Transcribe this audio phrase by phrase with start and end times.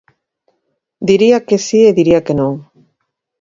[1.07, 2.53] Diría que si e diría que non.